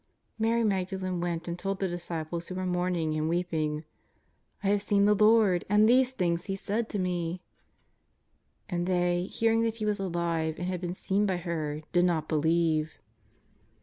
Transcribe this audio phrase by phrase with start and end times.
[0.39, 3.83] Mary Magdalen went and told the disciples, who were mourning and weeping:"
[4.63, 7.43] I have seen the Lord and these things He said to me.''
[8.67, 12.27] And they, hearing that He was alive and had been seen by her, did not
[12.27, 12.93] believe.